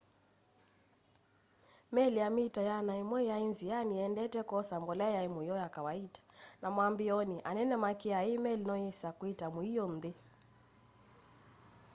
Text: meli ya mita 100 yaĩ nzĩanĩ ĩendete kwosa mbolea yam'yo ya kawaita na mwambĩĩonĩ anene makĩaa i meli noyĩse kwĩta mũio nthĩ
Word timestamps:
meli 1.93 2.17
ya 2.23 2.27
mita 2.35 2.61
100 2.63 3.27
yaĩ 3.29 3.45
nzĩanĩ 3.51 3.93
ĩendete 4.01 4.39
kwosa 4.49 4.75
mbolea 4.81 5.15
yam'yo 5.17 5.55
ya 5.63 5.67
kawaita 5.75 6.21
na 6.61 6.67
mwambĩĩonĩ 6.75 7.37
anene 7.49 7.75
makĩaa 7.83 8.27
i 8.31 8.35
meli 8.43 8.63
noyĩse 8.69 9.09
kwĩta 9.19 9.45
mũio 9.55 9.85
nthĩ 9.95 10.11